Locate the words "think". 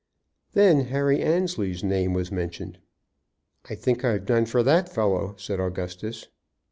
3.75-4.03